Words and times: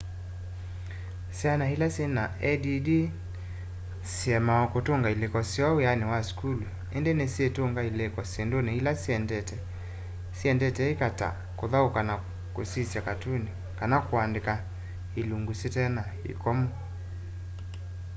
syana 1.37 1.65
ila 1.73 1.87
syina 1.95 2.23
add 2.51 2.65
ni 2.87 2.99
siemawa 4.13 4.65
kũtũnga 4.73 5.09
ilĩko 5.15 5.41
syoo 5.53 5.73
wiani 5.79 6.05
wa 6.11 6.19
sukulu 6.29 6.65
indi 6.97 7.11
ni 7.13 7.17
nisyitũnga 7.27 7.81
ilĩko 7.89 8.21
syinduni 8.31 8.71
ila 8.79 8.91
syendete 10.37 10.83
ika 10.93 11.09
ta 11.19 11.29
kuthauka 11.59 11.99
na 12.09 12.13
kusyiisya 12.55 13.01
katuni 13.07 13.51
kana 13.79 13.97
kuandika 14.07 14.53
ilungu 15.19 15.51
syitena 15.59 16.03
ikomo 16.31 16.67